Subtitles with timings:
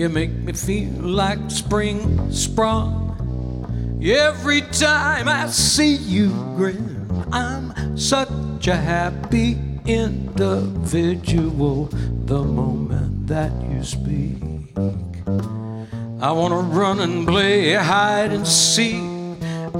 [0.00, 4.00] You make me feel like spring sprung.
[4.02, 11.90] Every time I see you grin, I'm such a happy individual
[12.24, 14.38] the moment that you speak.
[16.22, 19.02] I wanna run and play hide and seek.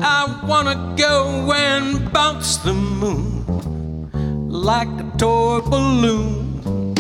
[0.05, 4.11] I wanna go and bounce the moon
[4.51, 6.95] like a toy balloon.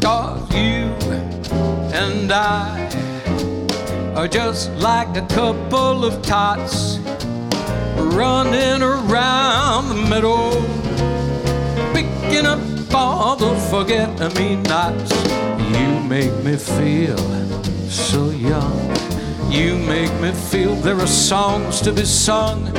[0.00, 1.11] Cause you
[2.02, 2.90] and I
[4.16, 6.98] are just like a couple of tots
[8.18, 10.50] running around the meadow,
[11.94, 12.60] picking up
[12.92, 15.12] all the forget me nots.
[15.74, 17.24] You make me feel
[17.88, 18.80] so young.
[19.50, 22.72] You make me feel there are songs to be sung,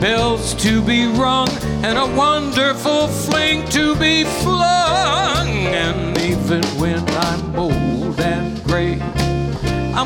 [0.00, 1.50] bells to be rung,
[1.84, 5.48] and a wonderful fling to be flung.
[5.84, 7.04] And even when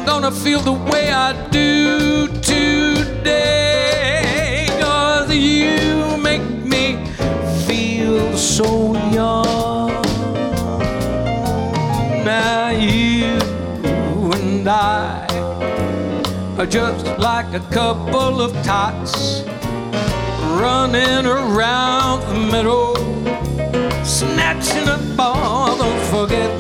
[0.07, 3.47] Gonna feel the way I do today.
[4.81, 6.97] Cause you make me
[7.67, 10.03] feel so young.
[12.25, 13.39] Now you
[14.33, 15.27] and I
[16.59, 19.43] are just like a couple of tots
[20.61, 22.95] running around the meadow,
[24.05, 26.54] snatching up all those forget-me-nots.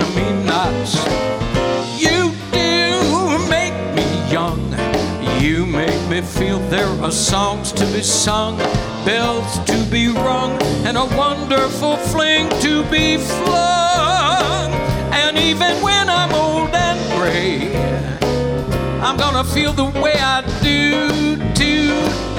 [6.14, 8.56] Me feel there are songs to be sung,
[9.04, 10.52] bells to be rung,
[10.86, 14.72] and a wonderful fling to be flung.
[15.10, 17.74] And even when I'm old and gray,
[19.00, 22.30] I'm gonna feel the way I do today.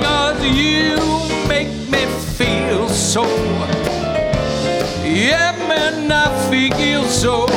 [0.00, 1.00] Cause you
[1.48, 2.06] make me
[2.36, 3.24] feel so.
[5.02, 7.48] Yeah, man, I feel so.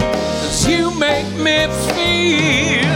[0.00, 2.87] Cause you make me feel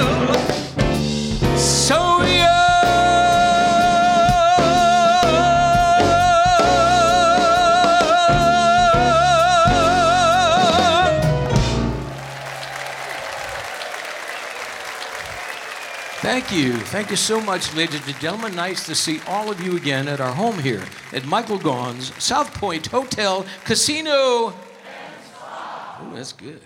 [16.42, 16.72] Thank you.
[16.72, 18.56] Thank you so much, ladies and gentlemen.
[18.56, 20.82] Nice to see all of you again at our home here
[21.12, 24.53] at Michael Gaughan's South Point Hotel Casino.
[24.53, 26.60] Oh, that's good.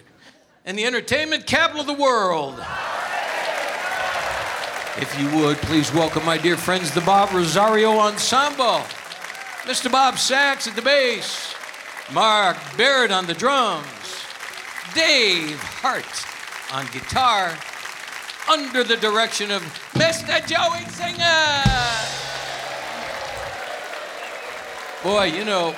[0.64, 2.54] And the entertainment capital of the world.
[4.96, 8.80] If you would, please welcome my dear friends, the Bob Rosario Ensemble.
[9.64, 9.92] Mr.
[9.92, 11.54] Bob Sachs at the bass,
[12.14, 14.24] Mark Barrett on the drums,
[14.94, 16.24] Dave Hart
[16.72, 17.54] on guitar,
[18.50, 19.62] under the direction of
[19.94, 20.46] Mr.
[20.46, 21.52] Joey Singer.
[25.02, 25.74] Boy, you know,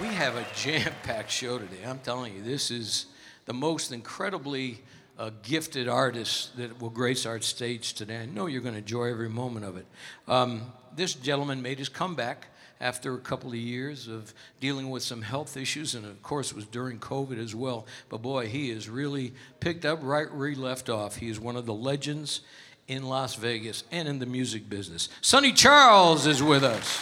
[0.00, 1.84] we have a jam packed show today.
[1.86, 3.06] I'm telling you, this is
[3.44, 4.80] the most incredibly
[5.18, 8.18] uh, gifted artist that will grace our stage today.
[8.18, 9.86] I know you're going to enjoy every moment of it.
[10.26, 12.48] Um, this gentleman made his comeback
[12.82, 16.56] after a couple of years of dealing with some health issues, and of course, it
[16.56, 17.86] was during COVID as well.
[18.08, 21.16] But boy, he has really picked up right where he left off.
[21.16, 22.40] He is one of the legends
[22.88, 25.08] in Las Vegas and in the music business.
[25.20, 27.00] Sonny Charles is with us.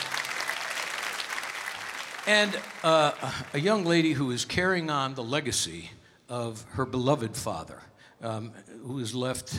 [2.26, 3.12] And uh,
[3.54, 5.90] a young lady who is carrying on the legacy
[6.28, 7.80] of her beloved father,
[8.22, 8.52] um,
[8.84, 9.58] who has left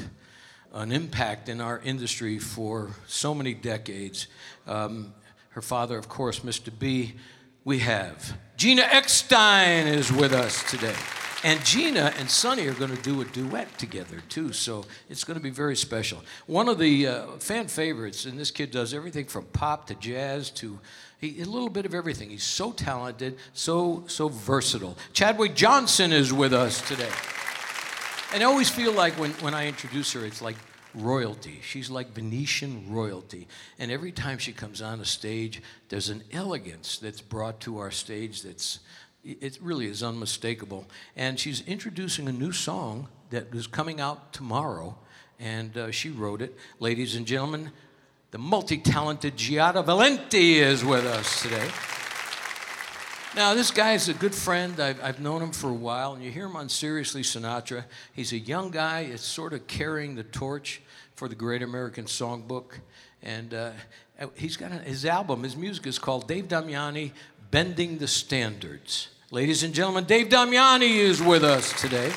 [0.71, 4.27] an impact in our industry for so many decades.
[4.67, 5.13] Um,
[5.51, 6.71] her father, of course, Mr.
[6.77, 7.13] B.
[7.63, 10.95] We have Gina Eckstine is with us today.
[11.43, 15.37] And Gina and Sonny are going to do a duet together too, so it's going
[15.37, 16.23] to be very special.
[16.45, 20.51] One of the uh, fan favorites, and this kid does everything from pop to jazz
[20.51, 20.79] to
[21.19, 22.29] he, a little bit of everything.
[22.29, 24.97] He's so talented, so so versatile.
[25.13, 27.09] Chadwick Johnson is with us today.
[28.33, 30.55] And I always feel like when, when I introduce her, it's like
[30.95, 31.59] royalty.
[31.63, 33.47] She's like Venetian royalty.
[33.79, 37.91] And every time she comes on a stage, there's an elegance that's brought to our
[37.91, 38.79] stage that's
[39.23, 40.87] it really is unmistakable.
[41.15, 44.97] And she's introducing a new song that is coming out tomorrow,
[45.39, 46.57] and uh, she wrote it.
[46.79, 47.71] Ladies and gentlemen,
[48.31, 51.69] the multi talented Giada Valenti is with us today.
[53.33, 54.77] Now, this guy is a good friend.
[54.77, 57.85] I've, I've known him for a while, and you hear him on Siriusly Sinatra.
[58.11, 60.81] He's a young guy, it's sort of carrying the torch
[61.15, 62.79] for the Great American Songbook.
[63.23, 63.71] And uh,
[64.35, 67.13] he's got a, his album, his music is called Dave Damiani
[67.51, 69.07] Bending the Standards.
[69.31, 72.11] Ladies and gentlemen, Dave Damiani is with us today.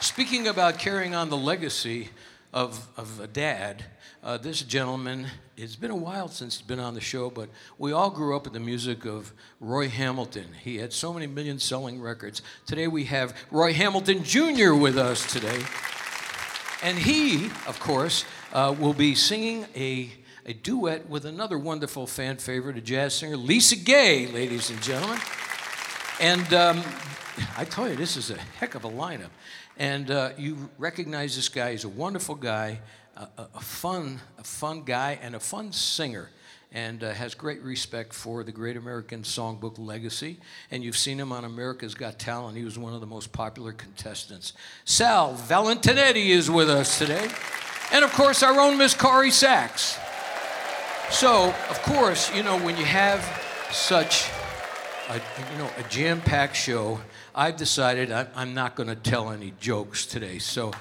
[0.00, 2.10] Speaking about carrying on the legacy
[2.52, 3.82] of, of a dad,
[4.22, 5.26] uh, this gentleman,
[5.56, 7.48] it's been a while since he's been on the show, but
[7.78, 10.46] we all grew up with the music of Roy Hamilton.
[10.62, 12.42] He had so many million selling records.
[12.66, 14.74] Today we have Roy Hamilton Jr.
[14.74, 15.62] with us today.
[16.82, 20.10] And he, of course, uh, will be singing a,
[20.46, 25.18] a duet with another wonderful fan favorite, a jazz singer, Lisa Gay, ladies and gentlemen.
[26.20, 26.82] And um,
[27.56, 29.30] I tell you, this is a heck of a lineup.
[29.76, 31.72] And uh, you recognize this guy.
[31.72, 32.80] He's a wonderful guy,
[33.18, 36.30] a, a fun, a fun guy, and a fun singer.
[36.70, 40.38] And uh, has great respect for the Great American Songbook legacy.
[40.70, 42.58] And you've seen him on America's Got Talent.
[42.58, 44.52] He was one of the most popular contestants.
[44.84, 47.26] Sal Valentinetti is with us today.
[47.90, 49.98] And of course, our own Miss Corrie Sachs.
[51.10, 53.24] So, of course, you know, when you have
[53.72, 54.28] such
[55.08, 57.00] a, you know, a jam-packed show,
[57.34, 60.38] I've decided I'm not going to tell any jokes today.
[60.38, 60.72] So,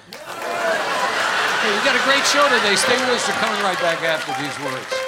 [1.62, 2.76] hey, we got a great show today.
[2.76, 3.28] Stay with us.
[3.28, 5.08] We're coming right back after these words.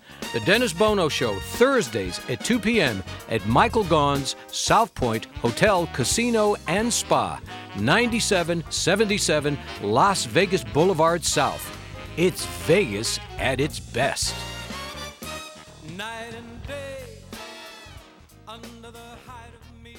[0.33, 3.03] The Dennis Bono Show, Thursdays at 2 p.m.
[3.27, 7.41] at Michael Gaughan's South Point Hotel, Casino, and Spa,
[7.77, 11.77] 9777 Las Vegas Boulevard South.
[12.15, 14.33] It's Vegas at its best.
[15.97, 17.03] Night and day,
[18.47, 19.97] under the height of me.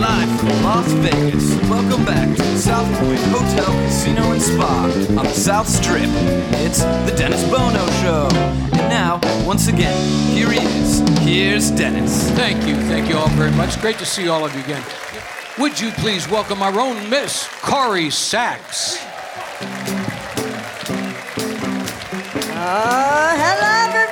[0.00, 1.55] Live from Las Vegas.
[1.76, 6.08] Welcome back to the South Point Hotel, Casino, and Spa on the South Strip.
[6.64, 8.28] It's the Dennis Bono Show.
[8.32, 9.94] And now, once again,
[10.34, 11.00] here he is.
[11.18, 12.30] Here's Dennis.
[12.30, 12.76] Thank you.
[12.88, 13.78] Thank you all very much.
[13.82, 14.82] Great to see all of you again.
[15.58, 18.96] Would you please welcome our own Miss Corrie Sachs?
[22.54, 24.05] Uh, hello, everybody!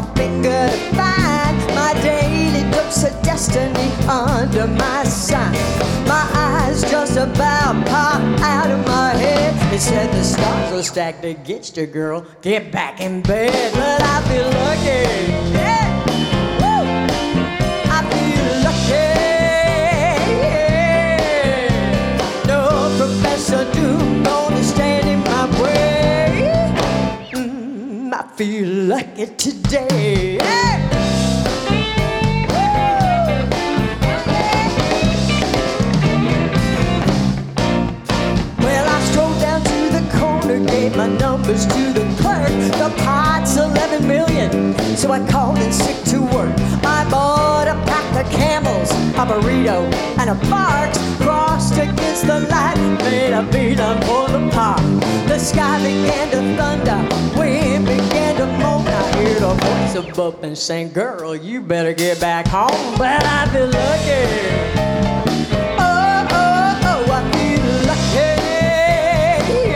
[0.00, 5.54] My finger to find my daily dose of destiny under my sign.
[6.06, 9.54] My eyes just about pop out of my head.
[9.72, 12.26] It said the stars are stacked against you, girl.
[12.42, 13.72] Get back in bed.
[13.72, 15.54] But I feel lucky.
[15.54, 15.95] Yeah.
[28.36, 30.36] Feel lucky today.
[30.36, 30.88] Hey!
[38.58, 42.50] Well, I strolled down to the corner, gave my numbers to the clerk.
[42.76, 46.54] The pot's 11 million, so I called in sick to work.
[46.84, 50.98] I bought a pack of camels, a burrito, and a Barq's.
[51.24, 54.82] Crossed against the light, made a beeline for the park.
[55.26, 57.75] The sky began to thunder, wind
[58.60, 58.86] moan.
[58.86, 62.96] I hear the voice above and saying, Girl, you better get back home.
[62.98, 64.26] But I feel lucky.
[65.78, 68.30] Oh, oh, oh, I feel lucky.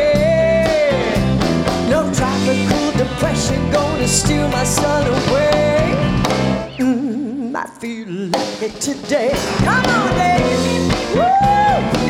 [0.00, 1.89] Yeah.
[1.89, 5.95] No tropical depression gonna steal my sun away.
[6.79, 9.33] Mm, I feel lucky today.
[9.65, 10.89] Come on, Dave.
[11.15, 12.10] Woo!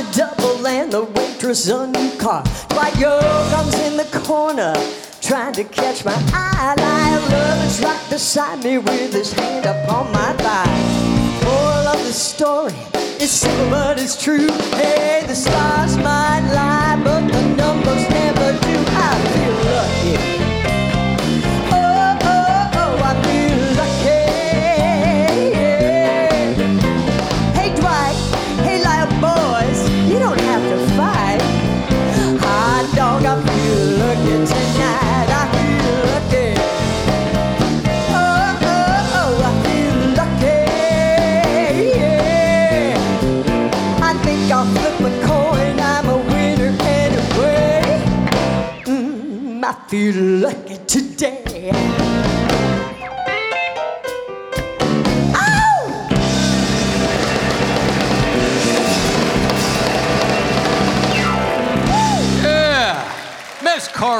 [0.00, 2.42] A double and the waitress a new car.
[2.70, 4.72] Dwight Yoakam's in the corner,
[5.20, 6.74] trying to catch my eye.
[6.78, 11.44] Lyle Lovett right beside me with his hand upon my thigh.
[11.44, 12.74] Moral of the story
[13.20, 14.50] is simple but it's true.
[14.80, 18.76] Hey, the stars might lie, but the numbers never do.
[19.06, 19.49] I feel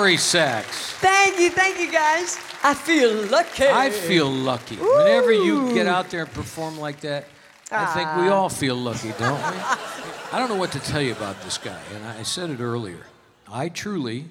[0.00, 0.94] Corrie Sachs.
[0.94, 2.38] Thank you, thank you guys.
[2.62, 3.66] I feel lucky.
[3.66, 4.76] I feel lucky.
[4.76, 7.26] Whenever you get out there and perform like that,
[7.70, 9.58] I think we all feel lucky, don't we?
[10.32, 13.04] I don't know what to tell you about this guy, and I said it earlier.
[13.46, 14.24] I truly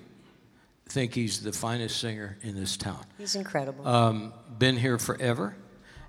[0.88, 3.06] think he's the finest singer in this town.
[3.20, 3.88] He's incredible.
[3.88, 5.56] Um, been here forever,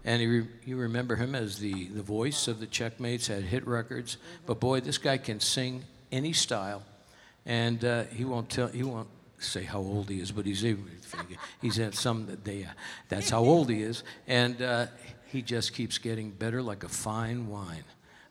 [0.07, 4.17] and you, you remember him as the, the voice of the Checkmates, had hit records.
[4.47, 6.83] But boy, this guy can sing any style,
[7.45, 9.09] and uh, he won't tell he won't
[9.40, 10.64] say how old he is, but he's
[11.61, 12.68] he's had some that they uh,
[13.09, 14.87] that's how old he is, and uh,
[15.32, 17.85] he just keeps getting better like a fine wine.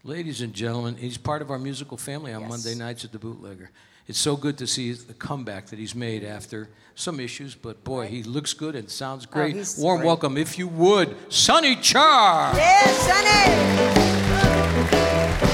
[0.03, 2.49] Ladies and gentlemen, he's part of our musical family on Yes.
[2.49, 3.69] Monday nights at the Bootlegger.
[4.07, 8.07] It's so good to see the comeback that he's made after some issues, but boy,
[8.07, 9.55] he looks good and sounds great.
[9.55, 10.07] he's Warm great.
[10.07, 12.55] welcome, if you would, Sonny Char.
[12.57, 14.49] yeah, Sonny.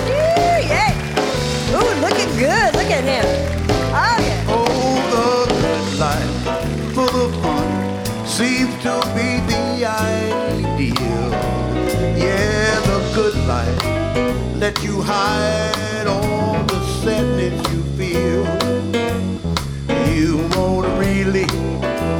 [0.07, 1.75] Ooh, yeah.
[1.75, 2.73] Ooh, looking good.
[2.75, 3.54] Look at him.
[14.59, 18.45] Let you hide all the sadness you feel.
[20.13, 21.47] You won't really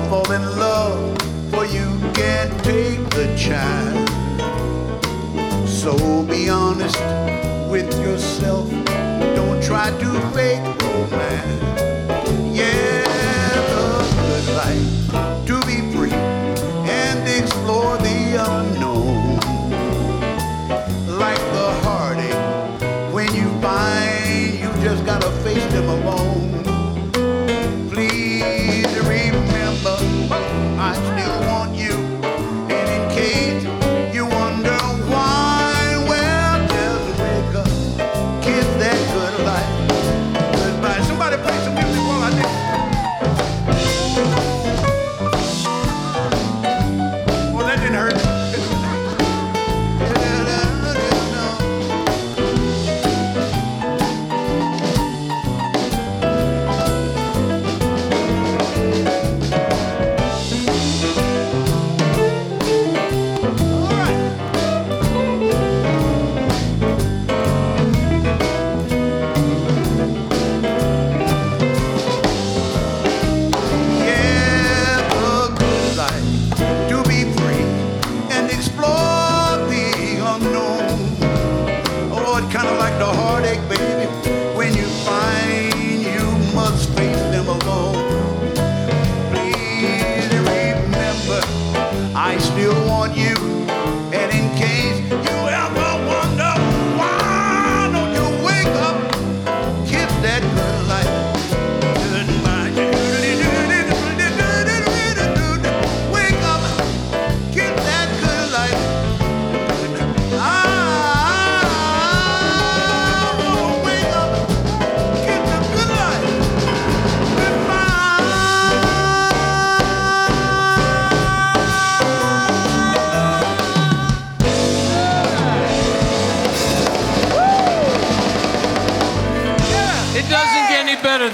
[0.09, 1.17] fall in love,
[1.49, 4.11] for you can't take the chance.
[5.69, 6.99] So be honest
[7.69, 8.69] with yourself.
[9.35, 11.94] Don't try to fake romance.
[83.55, 83.84] The heartache,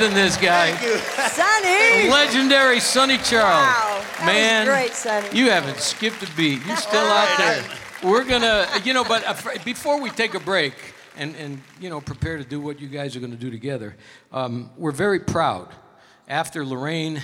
[0.01, 0.71] than this guy.
[0.71, 0.97] Thank you.
[1.29, 2.09] Sonny.
[2.09, 3.67] Legendary Sonny Charles.
[3.67, 4.25] Wow.
[4.25, 5.27] Man, great, Sonny.
[5.31, 6.65] you haven't skipped a beat.
[6.65, 7.63] You're still out there.
[8.03, 10.73] We're gonna, you know, but uh, before we take a break
[11.17, 13.95] and, and you know prepare to do what you guys are going to do together,
[14.31, 15.69] um, we're very proud.
[16.27, 17.21] After Lorraine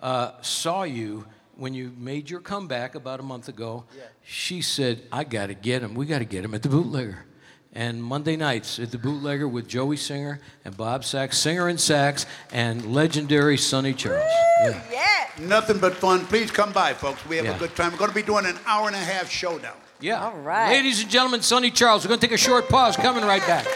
[0.00, 1.26] uh, saw you
[1.56, 3.84] when you made your comeback about a month ago,
[4.22, 5.94] she said, "I got to get him.
[5.94, 7.26] We got to get him at the bootlegger."
[7.76, 12.24] And Monday nights at the bootlegger with Joey Singer and Bob Sachs, Singer and Sax,
[12.52, 14.22] and legendary Sonny Charles.
[14.62, 14.80] Yeah.
[14.92, 15.46] Yeah.
[15.46, 16.24] Nothing but fun.
[16.26, 17.26] Please come by, folks.
[17.26, 17.56] We have Yeah.
[17.56, 17.90] a good time.
[17.90, 19.74] We're going to be doing an hour and a half showdown.
[20.00, 20.22] Yeah.
[20.24, 20.70] All right.
[20.70, 22.04] Ladies and gentlemen, Sonny Charles.
[22.04, 22.96] We're going to take a short pause.
[22.96, 23.66] Coming right back.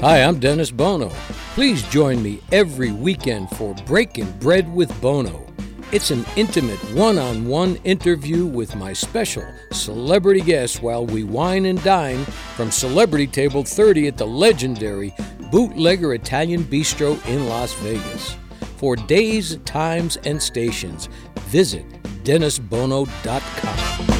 [0.00, 1.10] Hi, I'm Dennis Bono.
[1.52, 5.46] Please join me every weekend for Breaking Bread with Bono.
[5.92, 11.66] It's an intimate one on one interview with my special celebrity guests while we wine
[11.66, 12.24] and dine
[12.56, 15.14] from Celebrity Table 30 at the legendary
[15.50, 18.38] Bootlegger Italian Bistro in Las Vegas.
[18.78, 21.10] For days, times, and stations,
[21.50, 21.84] visit
[22.24, 24.19] DennisBono.com.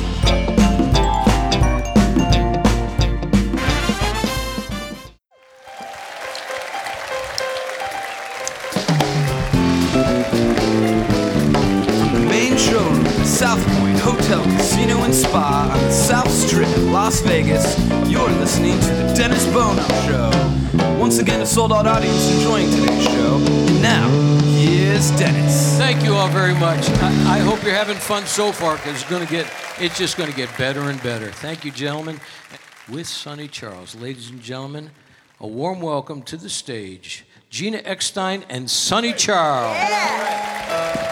[14.31, 17.77] Hotel, Casino, and Spa on the South Strip, Las Vegas.
[18.09, 20.31] You're listening to The Dennis Bono Show.
[21.01, 23.39] Once again, a sold out audience enjoying today's show.
[23.39, 24.09] And now,
[24.45, 25.77] here's Dennis.
[25.79, 26.89] Thank you all very much.
[27.03, 30.17] I, I hope you're having fun so far because it's going to get it's just
[30.17, 31.33] going to get better and better.
[31.33, 32.21] Thank you, gentlemen.
[32.89, 34.91] With Sonny Charles, ladies and gentlemen,
[35.41, 39.77] a warm welcome to the stage, Gina Eckstine and Sonny Charles.
[39.77, 41.10] The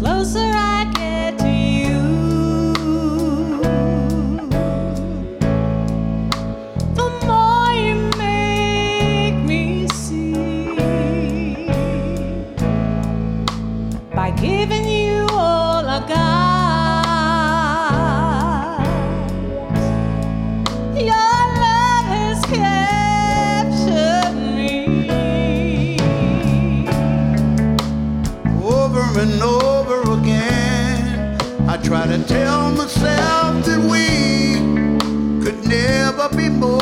[0.00, 0.69] closer I
[31.82, 34.54] try to tell myself that we
[35.42, 36.79] could never be more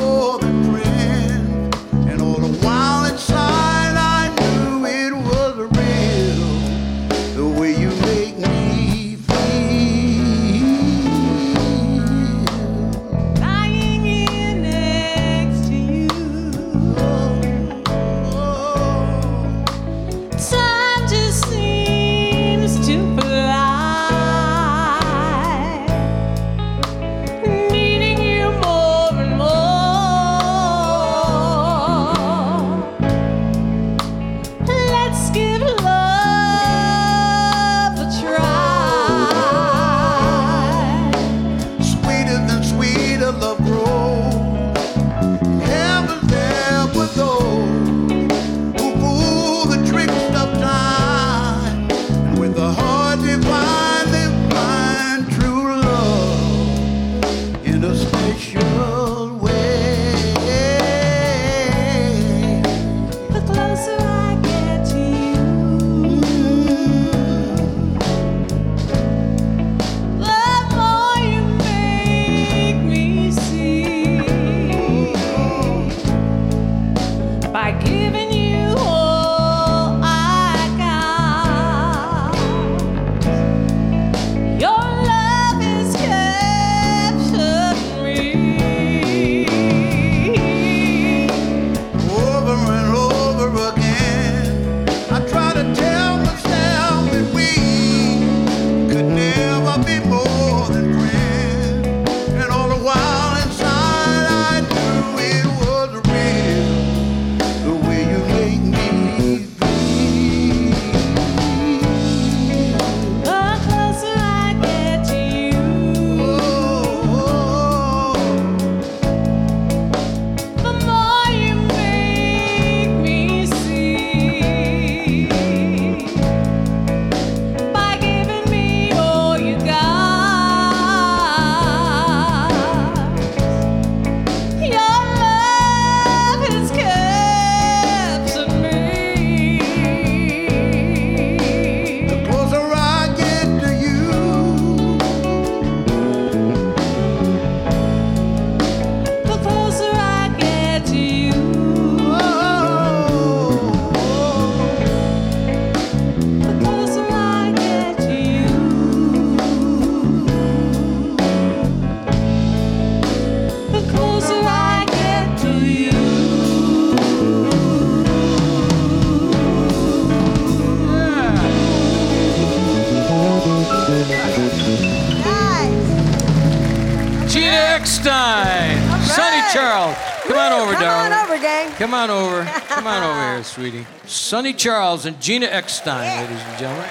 [181.79, 182.45] Come on over.
[182.45, 183.87] Come on over here, sweetie.
[184.05, 186.91] Sonny Charles and Gina Eckstine, ladies and gentlemen.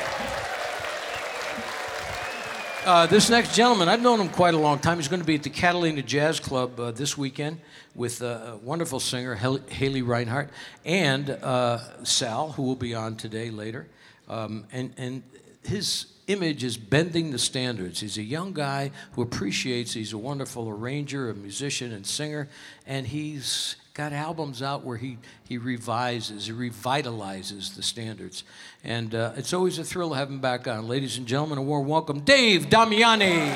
[2.86, 4.97] Uh, this next gentleman, I've known him quite a long time.
[4.97, 7.60] He's going to be at the Catalina Jazz Club uh, this weekend
[7.95, 10.52] with uh, a wonderful singer, Haley Reinhart,
[10.86, 13.89] and uh, Sal, who will be on today later.
[14.30, 15.21] Um, and, and
[15.65, 18.00] his image is bending the standards.
[18.00, 22.47] He's a young guy who appreciates, he's a wonderful arranger, a musician, and singer,
[22.86, 25.17] and he's got albums out where he,
[25.49, 28.43] he revises, he revitalizes the standards.
[28.83, 30.88] And uh, it's always a thrill to have him back on.
[30.88, 33.51] Ladies and gentlemen, a warm welcome, Dave Damiani.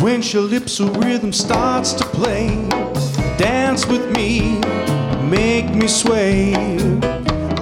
[0.00, 2.46] When calypso rhythm starts to play,
[3.38, 4.60] dance with me,
[5.28, 6.54] make me sway.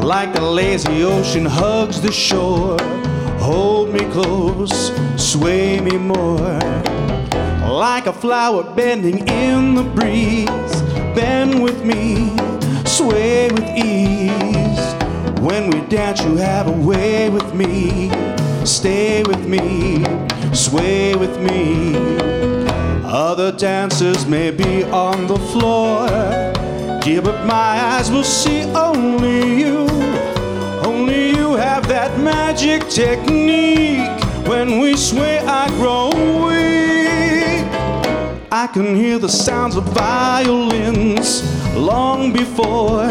[0.03, 2.77] Like the lazy ocean hugs the shore,
[3.41, 6.59] hold me close, sway me more.
[7.69, 10.83] Like a flower bending in the breeze,
[11.15, 12.37] bend with me,
[12.85, 14.95] sway with ease.
[15.41, 18.11] When we dance, you have a way with me,
[18.65, 20.05] stay with me,
[20.53, 21.97] sway with me.
[23.05, 26.07] Other dancers may be on the floor.
[27.03, 30.20] Give up my eyes, will see only you.
[31.61, 34.19] Have that magic technique.
[34.49, 36.09] When we sway, I grow
[36.47, 37.67] weak.
[38.51, 41.45] I can hear the sounds of violins
[41.77, 43.11] long before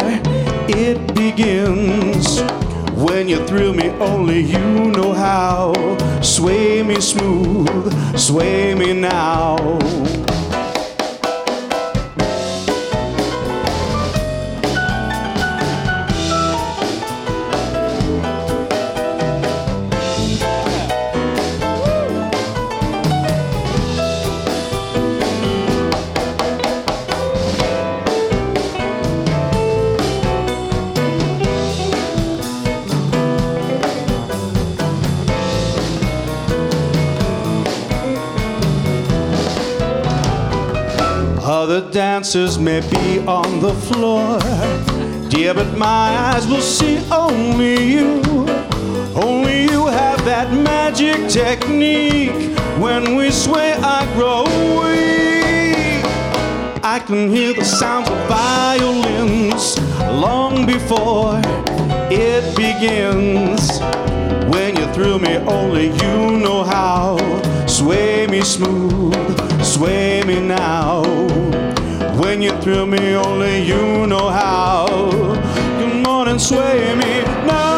[0.68, 2.42] it begins.
[2.94, 5.72] When you thrill me, only you know how.
[6.24, 9.58] Sway me smooth, sway me now.
[41.70, 44.40] Other dancers may be on the floor.
[45.30, 48.24] Dear, but my eyes will see only you.
[49.14, 52.58] Only you have that magic technique.
[52.80, 54.46] When we sway, I grow
[54.82, 56.04] weak.
[56.84, 59.78] I can hear the sounds of violins
[60.20, 61.40] long before
[62.10, 63.80] it begins.
[64.52, 67.20] When you thrill me, only you know how.
[67.68, 69.14] Sway me smooth,
[69.80, 71.04] sway me now.
[72.20, 74.86] When you thrill me, only you know how.
[75.80, 77.70] Come on and sway me now.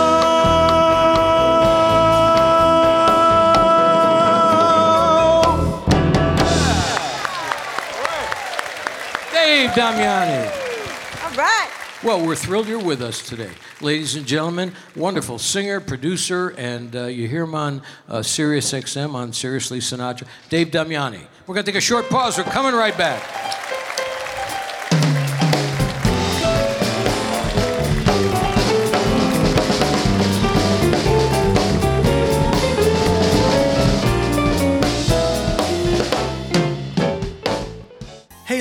[9.32, 10.50] Dave Damiani.
[11.24, 11.70] All right.
[12.04, 13.52] Well, we're thrilled you're with us today.
[13.80, 19.14] Ladies and gentlemen, wonderful singer, producer, and uh, you hear him on uh, Sirius XM
[19.14, 21.28] on Siriusly Sinatra, Dave Damiani.
[21.48, 22.38] We're going to take a short pause.
[22.38, 23.61] We're coming right back.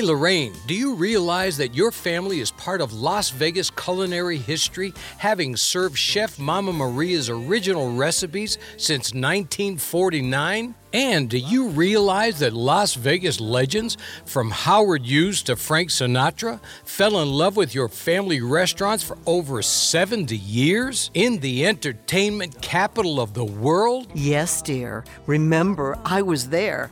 [0.01, 5.55] Lorraine, do you realize that your family is part of Las Vegas culinary history, having
[5.55, 10.75] served Chef Mama Maria's original recipes since 1949?
[10.93, 17.21] And do you realize that Las Vegas legends, from Howard Hughes to Frank Sinatra, fell
[17.21, 21.09] in love with your family restaurants for over 70 years?
[21.13, 24.07] In the entertainment capital of the world?
[24.13, 25.05] Yes, dear.
[25.27, 26.91] Remember, I was there.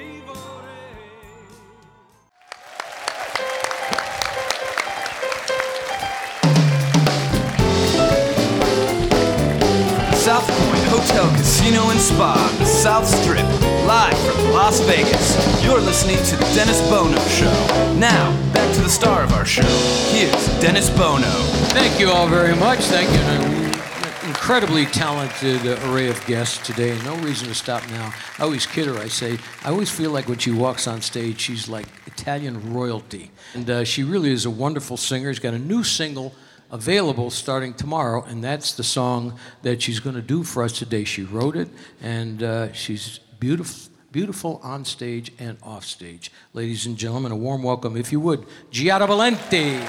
[11.21, 13.45] Hotel, Casino, and Spa, the South Strip,
[13.85, 15.63] live from Las Vegas.
[15.63, 17.51] You're listening to The Dennis Bono Show.
[17.99, 19.61] Now, back to the star of our show.
[20.09, 21.29] Here's Dennis Bono.
[21.73, 22.79] Thank you all very much.
[22.79, 23.19] Thank you.
[23.19, 26.99] An incredibly talented array of guests today.
[27.03, 28.11] No reason to stop now.
[28.39, 28.97] I always kid her.
[28.97, 33.29] I say, I always feel like when she walks on stage, she's like Italian royalty.
[33.53, 35.31] And uh, she really is a wonderful singer.
[35.31, 36.33] She's got a new single
[36.71, 41.03] available starting tomorrow, and that's the song that she's going to do for us today.
[41.03, 41.69] She wrote it,
[42.01, 43.89] and uh, she's beautiful.
[44.11, 46.33] Beautiful on stage and off stage.
[46.53, 49.79] Ladies and gentlemen, a warm welcome, if you would, Giada Valenti.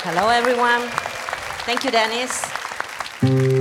[0.00, 0.88] Hello, everyone.
[1.66, 3.57] Thank you, Dennis.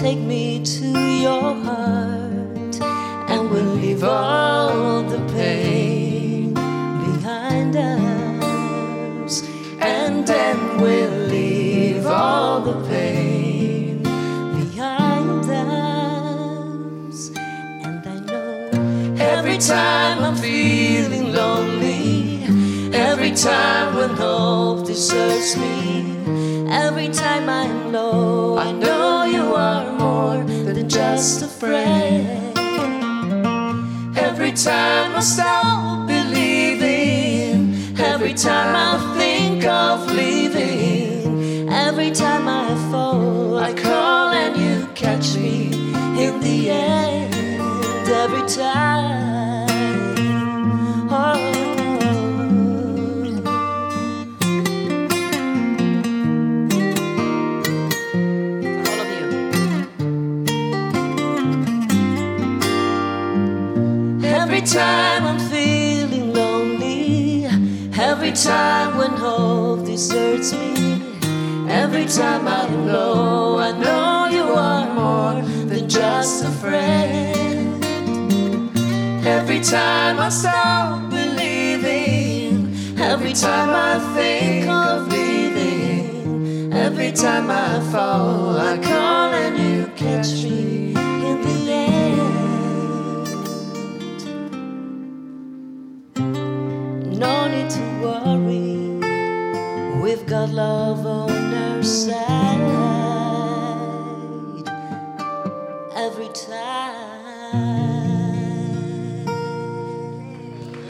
[0.00, 0.86] Take me to
[1.26, 2.80] your heart,
[3.28, 9.42] and we'll leave all the pain behind us,
[9.78, 17.30] and then we'll leave all the pain behind us.
[17.36, 18.70] And I know
[19.18, 22.42] every time I'm feeling lonely,
[22.94, 26.16] every time when hope deserts me,
[26.70, 28.99] every time I'm low, I know
[31.20, 31.42] just.
[34.16, 43.58] Every time I stop believing, every time I think of leaving, every time I fall,
[43.58, 45.66] I call and you catch me
[46.24, 48.08] in the end.
[48.08, 49.29] Every time.
[64.72, 67.44] Time I'm feeling lonely,
[67.98, 71.02] every time when hope deserts me,
[71.68, 77.84] every time I'm low, I know you are more than just a friend.
[79.26, 88.56] Every time I stop believing, every time I think of leaving, every time I fall,
[88.56, 90.89] I call and you catch me
[98.02, 98.98] worry,
[100.02, 102.18] we've got love on our side
[105.94, 106.60] every time.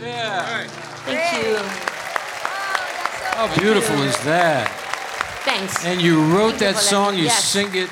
[0.01, 0.61] Yeah.
[0.61, 0.71] Right.
[1.07, 1.57] Thank you.
[3.37, 4.69] How beautiful is that?
[5.45, 5.85] Thanks.
[5.85, 7.45] And you wrote Thank that for song, letting- you yes.
[7.45, 7.91] sing it,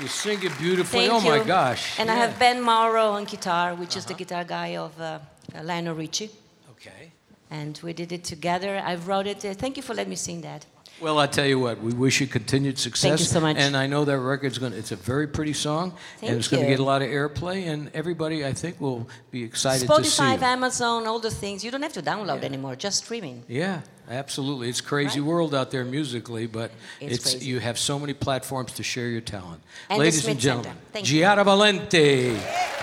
[0.00, 1.08] you sing it beautifully.
[1.08, 1.98] Thank oh my gosh.
[1.98, 5.18] And I have Ben Morrow on guitar, which is the guitar guy of uh,
[5.54, 6.30] uh, Lionel Richie.
[6.72, 7.12] Okay.
[7.50, 8.82] And we did it together.
[8.84, 9.40] I wrote it.
[9.40, 10.66] Thank you for letting me sing that.
[11.00, 13.08] Well, I tell you what, we wish you continued success.
[13.08, 13.56] Thank you so much.
[13.56, 15.92] And I know that record's going to, it's a very pretty song.
[16.18, 19.08] Thank and it's going to get a lot of airplay, and everybody, I think, will
[19.30, 20.42] be excited to see Spotify.
[20.42, 21.62] Amazon, all the things.
[21.64, 23.44] You don't have to download anymore, just streaming.
[23.46, 24.70] Yeah, absolutely.
[24.70, 25.28] It's a crazy Right.
[25.28, 29.20] world out there musically, but It's it's, you have so many platforms to share your
[29.20, 29.62] talent.
[29.88, 30.92] And Ladies and gentlemen, Center.
[30.94, 31.22] Thank you.
[31.22, 32.77] Giada Valenti.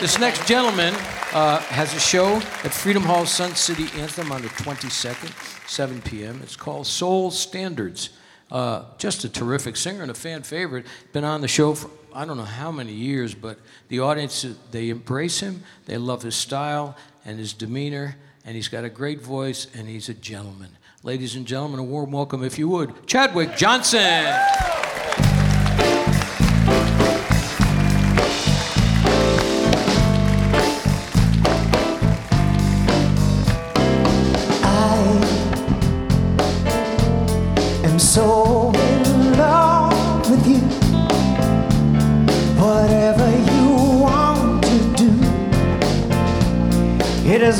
[0.00, 0.94] This next gentleman
[1.34, 6.40] uh, has a show at Freedom Hall Sun City Anthem on the 22nd, 7 p.m.
[6.42, 8.08] It's called Soul Standards.
[8.50, 10.86] Uh, just a terrific singer and a fan favorite.
[11.12, 13.58] Been on the show for I don't know how many years, but
[13.88, 15.64] the audience, they embrace him.
[15.84, 20.08] They love his style and his demeanor, and he's got a great voice, and he's
[20.08, 20.78] a gentleman.
[21.02, 24.34] Ladies and gentlemen, a warm welcome, if you would, Chadwick Johnson.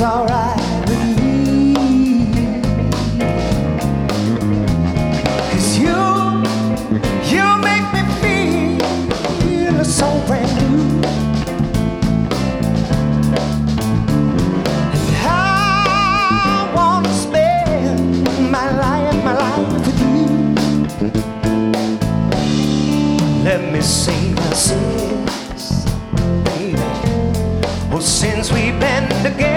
[0.01, 0.57] Is alright
[0.89, 1.75] with me.
[5.51, 6.01] Cause you,
[7.33, 8.03] you make me
[9.41, 11.03] feel so brand new.
[14.95, 20.27] And I wanna spend my life, my life with you.
[23.45, 25.85] Let me sing my sins,
[26.45, 26.81] baby.
[27.91, 29.50] Well, since we've been together,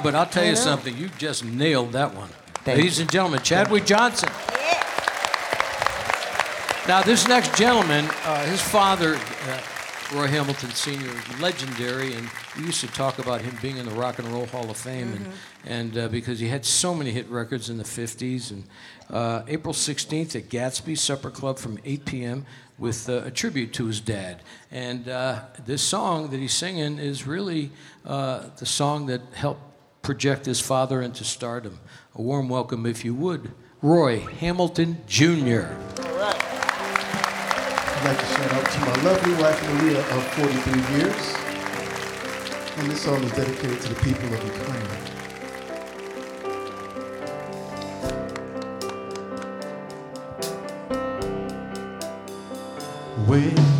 [0.00, 0.14] in minute.
[0.14, 0.96] a while, but I'll tell you something.
[0.96, 2.28] You just nailed that one.
[2.64, 4.30] Thank Ladies and gentlemen, Chadwick Johnson.
[6.88, 9.60] Now, this next gentleman, uh, his father uh,
[10.14, 11.06] Roy Hamilton Sr.
[11.06, 12.26] is legendary, and
[12.56, 15.12] we used to talk about him being in the Rock and Roll Hall of Fame,
[15.12, 15.26] and,
[15.66, 18.50] and uh, because he had so many hit records in the 50s.
[18.50, 18.64] And
[19.10, 22.46] uh, April 16th at Gatsby Supper Club from 8 p.m.
[22.78, 24.40] with uh, a tribute to his dad.
[24.70, 27.70] And uh, this song that he's singing is really
[28.06, 29.67] uh, the song that helped
[30.08, 31.78] project his father into stardom.
[32.14, 33.52] A warm welcome, if you would,
[33.82, 35.66] Roy Hamilton Jr.
[35.68, 36.14] I'd
[38.06, 41.36] like to shout out to my lovely wife Maria of 43 years.
[42.78, 44.86] And this song is dedicated to the people of Ukraine.
[53.26, 53.77] When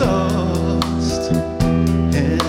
[0.00, 2.40] tossed and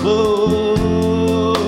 [0.00, 1.60] blown.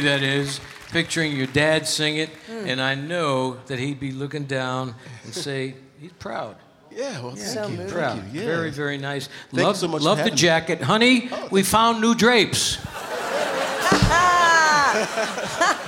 [0.00, 0.60] Memory that is.
[0.90, 2.68] Picturing your dad sing it, Mm.
[2.68, 6.54] and I know that he'd be looking down and say, he's proud.
[6.92, 7.76] Yeah, well, thank you.
[7.78, 8.16] Thank Proud.
[8.32, 8.40] you.
[8.40, 8.46] Yeah.
[8.46, 9.26] Very, very nice.
[9.26, 10.38] Thank you love so much for love the having me.
[10.38, 10.80] jacket.
[10.82, 12.78] Honey, we found new drapes.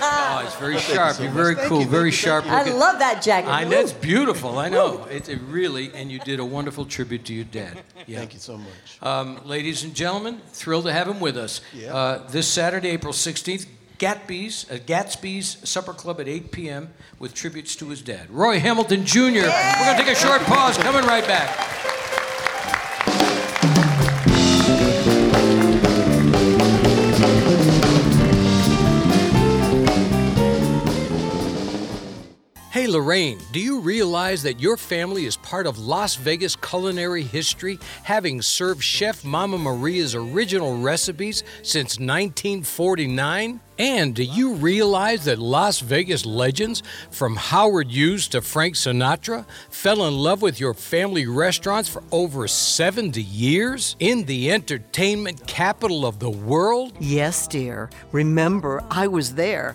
[0.02, 1.20] oh, it's very sharp.
[1.20, 3.48] You're very cool, very sharp I love that jacket.
[3.50, 4.58] I know it's beautiful.
[4.58, 5.04] I know.
[5.08, 7.78] It's it really, and you did a wonderful tribute to your dad.
[8.08, 8.18] Yeah.
[8.20, 9.02] Thank you so much.
[9.02, 11.60] Um, ladies and gentlemen, thrilled to have him with us.
[11.74, 11.92] Yeah.
[11.92, 13.66] Uh, this Saturday, April 16th,
[13.98, 16.92] Gatsby's, uh, Gatsby's Supper Club at 8 p.m.
[17.18, 19.18] with tributes to his dad, Roy Hamilton Jr.
[19.20, 20.76] We're going to take a short pause.
[20.78, 21.85] Coming right back.
[32.86, 37.80] Hey Lorraine, do you realize that your family is part of Las Vegas culinary history,
[38.04, 43.58] having served Chef Mama Maria's original recipes since 1949?
[43.80, 50.06] And do you realize that Las Vegas legends, from Howard Hughes to Frank Sinatra, fell
[50.06, 56.20] in love with your family restaurants for over 70 years in the entertainment capital of
[56.20, 56.92] the world?
[57.00, 57.90] Yes, dear.
[58.12, 59.74] Remember, I was there.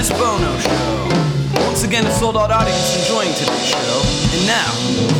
[0.00, 1.66] Dennis Bono Show.
[1.66, 4.02] Once again, a sold out audience enjoying today's show.
[4.32, 4.72] And now,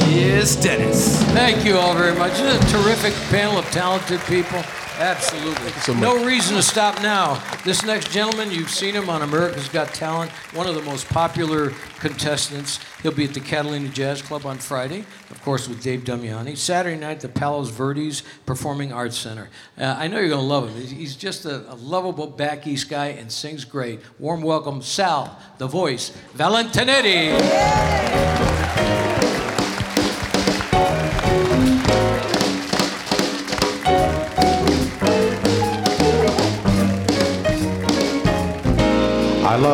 [0.07, 1.23] here's Dennis.
[1.35, 2.33] Thank you all very much.
[2.41, 4.63] Isn't a terrific panel of talented people?
[5.01, 5.71] Absolutely.
[5.81, 7.43] so no reason to stop now.
[7.65, 11.71] This next gentleman, you've seen him on America's Got Talent, one of the most popular
[12.01, 12.81] contestants.
[13.03, 16.55] He'll be at the Catalina Jazz Club on Friday, of course, with Dave Damiani.
[16.55, 19.49] Saturday night, at the Palos Verdes Performing Arts Center.
[19.79, 20.77] Uh, I know you're going to love him.
[20.77, 24.01] He's- He's just a, a lovable back east guy and sings great.
[24.19, 27.33] Warm welcome, Sal, the voice, Valentinetti.
[27.33, 29.30] I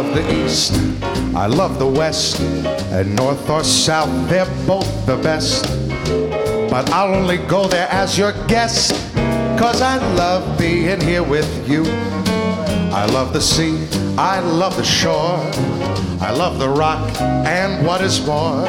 [0.03, 0.75] love the East,
[1.35, 2.39] I love the West,
[2.93, 5.65] and North or South, they're both the best.
[6.69, 8.93] But I'll only go there as your guest,
[9.59, 11.85] cause I love being here with you.
[12.93, 13.89] I love the sea,
[14.19, 15.41] I love the shore,
[16.21, 18.65] I love the rock, and what is more,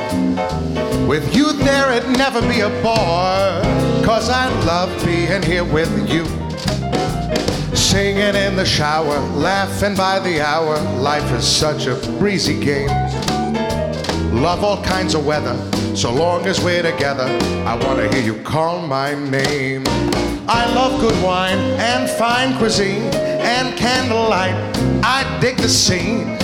[1.10, 3.60] with you there it'd never be a bore,
[4.06, 6.47] cause I love being here with you.
[7.92, 10.78] Singing in the shower, laughing by the hour.
[11.00, 12.90] Life is such a breezy game.
[14.34, 15.56] Love all kinds of weather,
[15.96, 17.24] so long as we're together.
[17.66, 19.84] I want to hear you call my name.
[20.50, 24.56] I love good wine and fine cuisine and candlelight.
[25.02, 26.38] I dig the scene.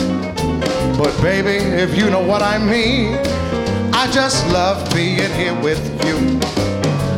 [0.98, 3.16] But baby, if you know what I mean,
[3.94, 6.40] I just love being here with you.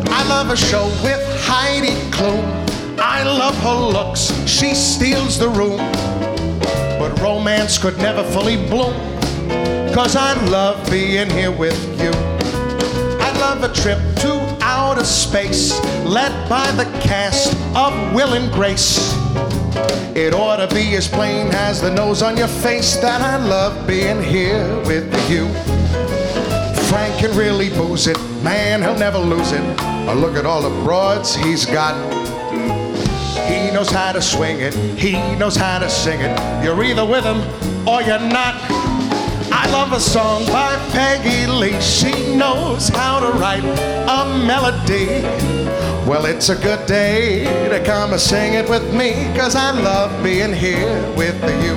[0.10, 2.65] I love a show with Heidi Klum.
[3.00, 5.78] I love her looks, she steals the room.
[7.00, 8.94] But romance could never fully bloom,
[9.94, 12.12] cause I love being here with you.
[13.20, 18.98] I love a trip to outer space, led by the cast of Will and Grace.
[20.16, 23.86] It ought to be as plain as the nose on your face that I love
[23.86, 25.48] being here with you.
[26.88, 29.62] Frank can really booze it, man, he'll never lose it.
[30.08, 31.96] Oh, look at all the broads he's got.
[33.76, 36.64] Knows how to swing it, he knows how to sing it.
[36.64, 37.42] You're either with him
[37.86, 38.56] or you're not.
[39.52, 41.82] I love a song by Peggy Lee.
[41.82, 45.24] She knows how to write a melody.
[46.10, 50.24] Well, it's a good day to come and sing it with me, cause I love
[50.24, 51.76] being here with you.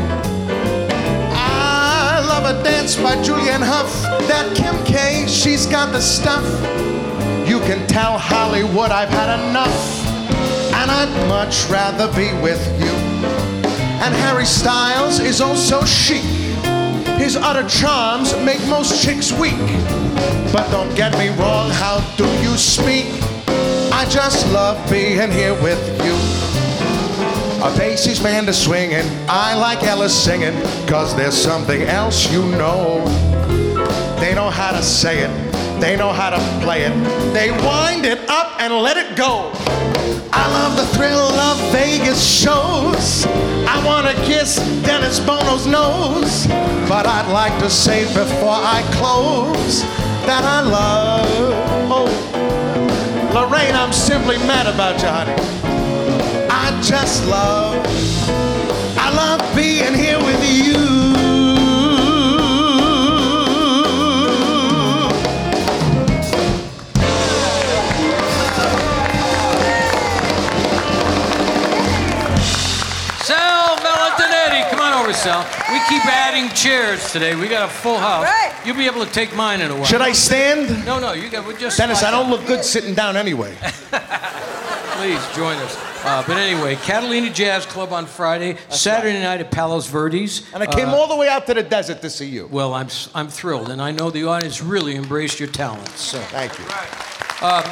[1.34, 4.02] I love a dance by Julianne Hough.
[4.28, 6.44] That Kim K, she's got the stuff.
[7.48, 10.07] You can tell Hollywood I've had enough,
[10.78, 12.94] and I'd much rather be with you.
[14.00, 16.22] And Harry Styles is also chic.
[17.18, 19.58] His utter charms make most chicks weak.
[20.52, 23.06] But don't get me wrong, how do you speak?
[23.92, 26.14] I just love being here with you.
[27.60, 29.04] A Basie's band is swinging.
[29.28, 30.54] I like Ella singing,
[30.86, 33.04] cause there's something else you know.
[34.20, 36.94] They know how to say it, they know how to play it.
[37.34, 39.52] They wind it up and let it go.
[40.32, 43.26] I love the thrill of Vegas shows.
[43.66, 46.46] I wanna kiss Dennis Bono's nose.
[46.88, 49.82] But I'd like to say before I close
[50.26, 51.26] that I love.
[51.90, 52.08] Oh,
[53.34, 55.36] Lorraine, I'm simply mad about you, honey.
[56.50, 57.76] I just love,
[58.96, 61.17] I love being here with you.
[75.28, 75.72] Sal Valentinetti, come on over, Sal.
[75.72, 77.34] We keep adding chairs today.
[77.34, 78.24] We got a full house.
[78.24, 78.54] Right.
[78.64, 79.84] You'll be able to take mine in a while.
[79.84, 80.84] Should I stand?
[80.86, 81.46] No, no, you got.
[81.46, 81.78] We're just.
[81.78, 83.54] Dennis, I don't look good sitting down anyway.
[84.98, 85.76] Please join us.
[86.04, 90.42] Uh, but anyway, Catalina Jazz Club on Friday, Saturday night at Palos Verdes.
[90.54, 92.48] And I came Uh, all the way out to the desert to see you.
[92.50, 96.00] Well, I'm s- I'm thrilled, and I know the audience really embraced your talents.
[96.00, 96.18] So.
[96.30, 96.64] Thank you.
[97.46, 97.62] Um,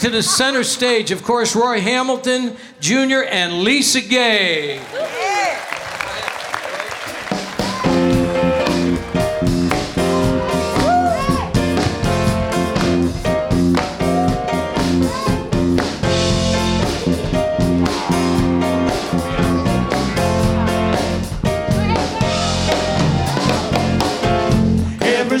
[0.00, 3.22] to the center stage, of course, Roy Hamilton Jr.
[3.30, 4.80] and Lisa Gay.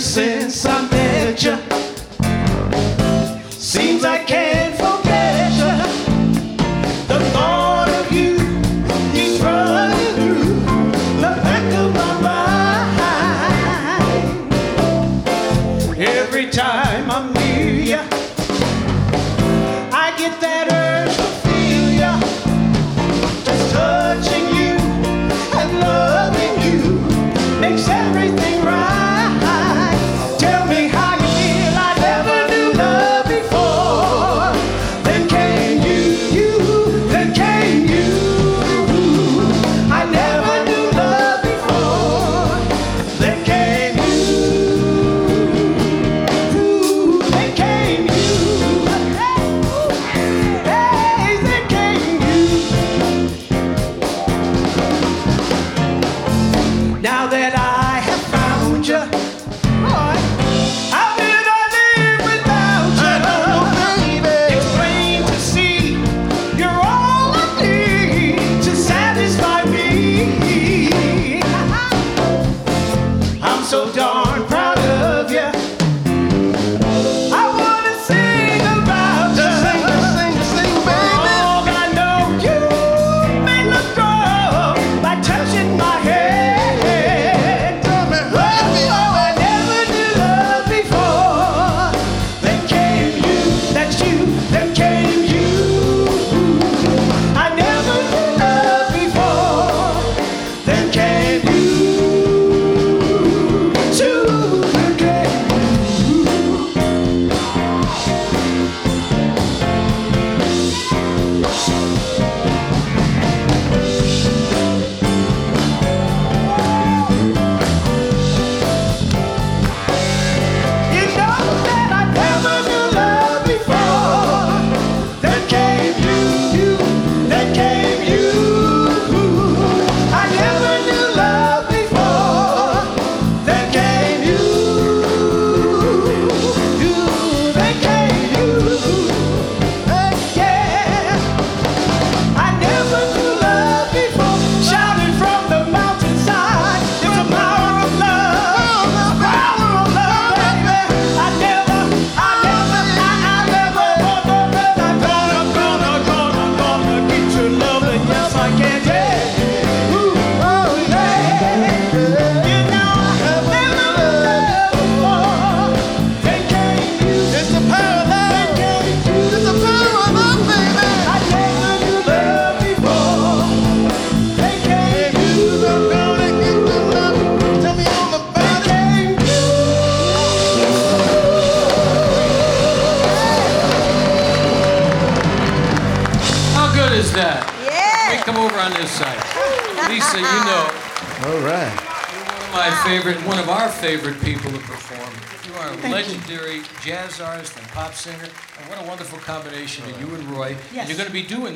[0.04, 1.56] Since I met you,
[3.50, 4.83] seems I can't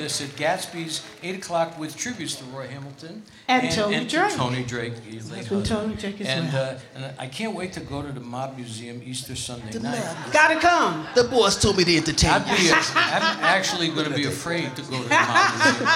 [0.09, 3.23] be this at Gatsby's 8 o'clock with tributes to Roy Hamilton.
[3.47, 4.31] And Tony and Drake.
[4.31, 5.67] To Tony Drake, your late Husband husband.
[5.67, 6.71] Tony Drake as and, well.
[6.75, 10.17] uh, and I can't wait to go to the Mob Museum Easter Sunday night.
[10.33, 11.07] Gotta come.
[11.15, 14.83] The boss told me to entertain I'd be, I'm actually going to be afraid to
[14.83, 15.89] go to the Mob Museum.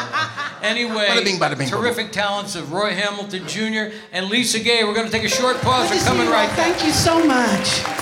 [0.63, 1.81] Anyway, Bada bing, bada bing, boom.
[1.81, 3.95] terrific talents of Roy Hamilton Jr.
[4.13, 4.85] and Lisa Gay.
[4.85, 5.89] We're going to take a short pause.
[5.91, 6.33] Good We're coming see you.
[6.33, 6.77] right back.
[6.77, 8.02] Thank you so much.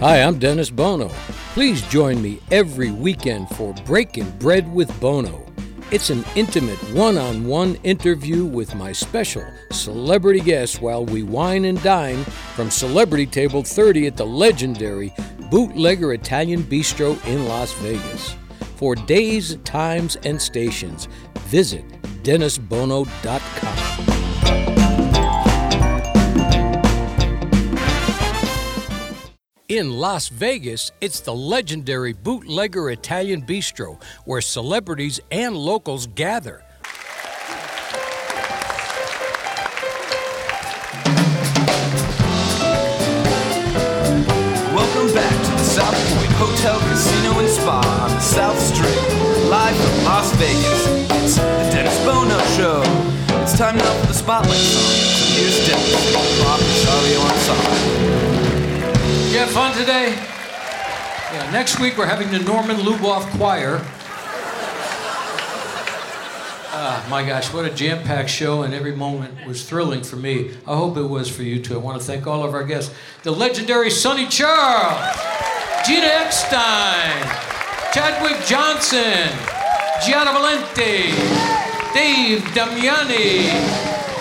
[0.00, 1.10] Hi, I'm Dennis Bono.
[1.52, 5.44] Please join me every weekend for Breaking Bread with Bono.
[5.90, 11.66] It's an intimate one on one interview with my special celebrity guest while we wine
[11.66, 12.24] and dine
[12.54, 15.12] from Celebrity Table 30 at the legendary
[15.50, 18.34] Bootlegger Italian Bistro in Las Vegas.
[18.76, 21.08] For days, times, and stations,
[21.40, 21.84] visit
[22.22, 24.19] DennisBono.com.
[29.70, 36.64] In Las Vegas, it's the legendary Bootlegger Italian Bistro, where celebrities and locals gather.
[44.74, 48.90] Welcome back to the South Point Hotel, Casino, and Spa on the South Strip.
[49.48, 50.86] Live from Las Vegas,
[51.22, 52.82] it's the Dennis Bono Show.
[53.40, 54.82] It's time now for the Spotlight song.
[54.82, 56.12] So here's Dennis,
[56.42, 58.09] Bob Rosario Ensemble.
[59.30, 60.08] You have fun today?
[61.32, 63.80] Yeah, next week we're having the Norman Luboff Choir.
[66.72, 70.50] Ah, my gosh, what a jam packed show, and every moment was thrilling for me.
[70.66, 71.74] I hope it was for you too.
[71.74, 75.16] I want to thank all of our guests the legendary Sonny Charles,
[75.86, 77.22] Gina Eckstine,
[77.92, 79.28] Chadwick Johnson,
[80.02, 81.14] Giada Valenti,
[81.94, 83.46] Dave Damiani,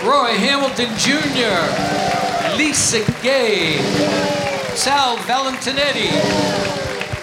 [0.08, 3.80] Roy Hamilton Jr., Lisa Gay,
[4.76, 6.10] Sal Valentinetti,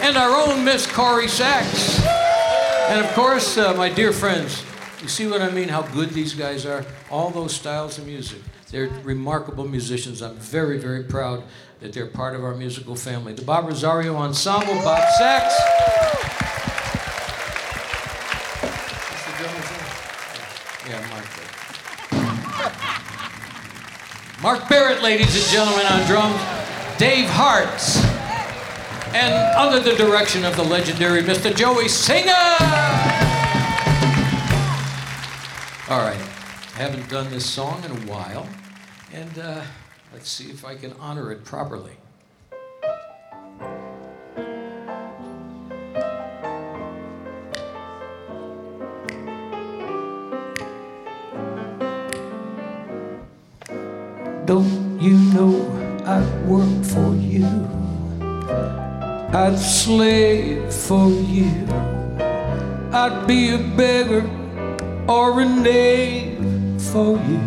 [0.02, 2.00] and our own Miss Corrie Sachs.
[2.88, 4.62] And of course, uh, my dear friends,
[5.02, 5.68] you see what I mean?
[5.68, 6.84] How good these guys are?
[7.10, 8.40] All those styles of music.
[8.70, 10.22] They're remarkable musicians.
[10.22, 11.44] I'm very, very proud
[11.80, 13.32] that they're part of our musical family.
[13.32, 15.54] The Bob Rosario Ensemble, Bob Sachs.
[24.42, 26.65] Mark Barrett, ladies and gentlemen, on drums.
[26.98, 28.02] Dave Hartz.
[29.14, 31.54] And under the direction of the legendary Mr.
[31.54, 32.32] Joey Singer.
[35.88, 36.18] All right,
[36.74, 38.48] I haven't done this song in a while,
[39.12, 39.62] and uh,
[40.12, 41.92] let's see if I can honor it properly.
[54.46, 55.65] Don't you know
[56.46, 57.46] work for you?
[59.32, 61.50] I'd slave for you.
[62.92, 64.24] I'd be a beggar
[65.08, 66.38] or a knave
[66.92, 67.40] for you.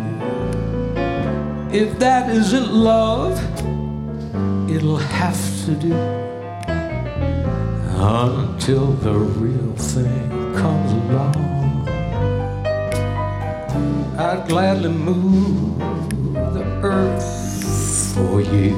[1.72, 3.38] If that isn't love,
[4.70, 5.94] it'll have to do
[8.02, 11.50] until the real thing comes along.
[14.18, 15.89] I'd gladly move
[18.20, 18.76] for you.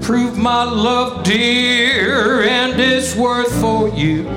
[0.00, 4.28] Prove my love dear and its worth for you.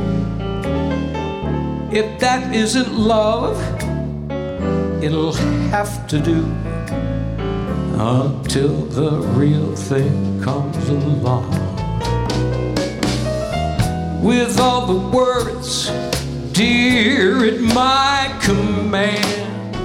[1.91, 3.57] If that isn't love,
[5.03, 5.33] it'll
[5.69, 6.43] have to do
[7.97, 11.51] until the real thing comes along.
[14.23, 15.91] With all the words,
[16.51, 19.75] dear, at my command,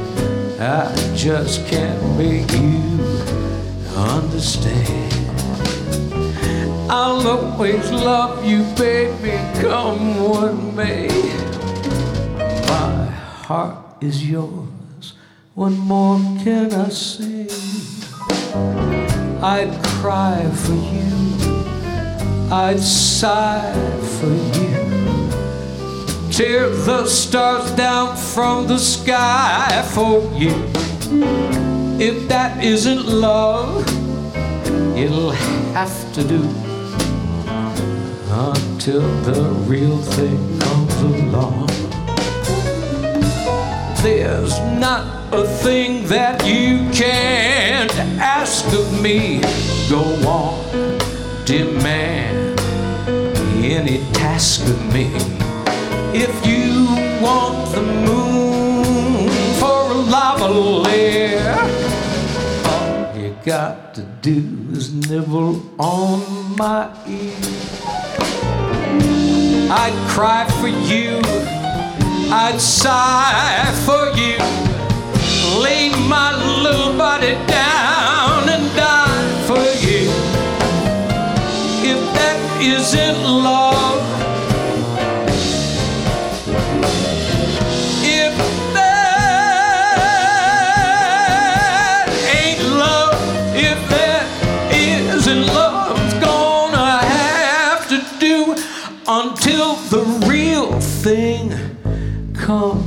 [0.60, 2.90] I just can't make you
[3.96, 5.30] understand.
[6.90, 11.08] I'll always love you, baby, come what may.
[12.68, 13.06] My
[13.46, 15.14] heart is yours.
[15.54, 17.48] What more can I say?
[19.42, 21.10] I'd cry for you.
[22.52, 23.72] I'd sigh
[24.18, 24.90] for you.
[26.32, 31.49] Tear the stars down from the sky for you.
[32.02, 33.86] If that isn't love,
[34.96, 36.42] it'll have to do
[38.30, 41.66] until the real thing comes along.
[44.02, 49.42] There's not a thing that you can't ask of me.
[49.90, 50.98] Go on,
[51.44, 52.58] demand
[53.62, 55.10] any task of me.
[56.14, 56.86] If you
[57.22, 59.28] want the moon
[59.60, 60.00] for a
[60.40, 61.89] all you
[63.50, 64.38] got to do
[64.70, 66.22] is nibble on
[66.56, 67.34] my ear.
[69.68, 71.18] I'd cry for you,
[72.32, 74.38] I'd sigh for you,
[75.60, 76.30] lay my
[76.62, 80.06] little body down and die for you.
[81.90, 84.29] If that isn't love,
[102.50, 102.79] come.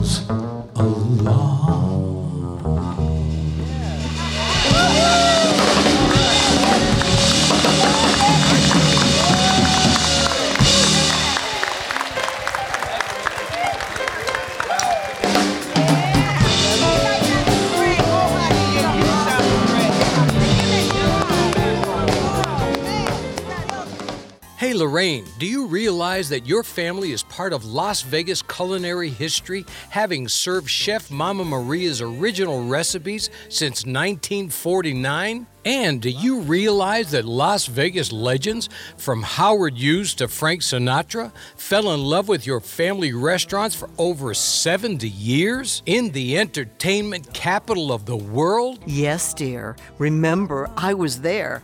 [24.94, 30.28] Lorraine, do you realize that your family is part of Las Vegas culinary history, having
[30.28, 35.48] served Chef Mama Maria's original recipes since 1949?
[35.66, 41.92] And do you realize that Las Vegas legends, from Howard Hughes to Frank Sinatra, fell
[41.92, 48.06] in love with your family restaurants for over 70 years in the entertainment capital of
[48.06, 48.78] the world?
[48.86, 49.76] Yes, dear.
[49.98, 51.64] Remember, I was there.